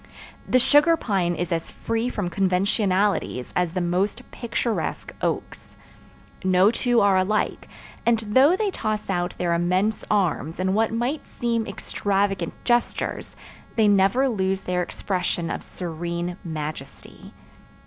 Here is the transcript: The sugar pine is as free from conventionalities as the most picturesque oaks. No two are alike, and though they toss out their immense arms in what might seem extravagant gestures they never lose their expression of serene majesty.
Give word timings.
The 0.49 0.57
sugar 0.57 0.97
pine 0.97 1.35
is 1.35 1.51
as 1.51 1.69
free 1.69 2.09
from 2.09 2.31
conventionalities 2.31 3.53
as 3.55 3.75
the 3.75 3.81
most 3.81 4.23
picturesque 4.31 5.13
oaks. 5.21 5.77
No 6.43 6.71
two 6.71 7.01
are 7.01 7.17
alike, 7.17 7.67
and 8.03 8.17
though 8.21 8.55
they 8.55 8.71
toss 8.71 9.11
out 9.11 9.35
their 9.37 9.53
immense 9.53 10.03
arms 10.09 10.59
in 10.59 10.73
what 10.73 10.91
might 10.91 11.21
seem 11.39 11.67
extravagant 11.67 12.53
gestures 12.63 13.35
they 13.75 13.87
never 13.87 14.27
lose 14.27 14.61
their 14.61 14.81
expression 14.81 15.51
of 15.51 15.61
serene 15.61 16.35
majesty. 16.43 17.31